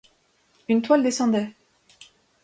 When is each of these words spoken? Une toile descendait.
Une 0.67 0.81
toile 0.81 1.03
descendait. 1.03 1.51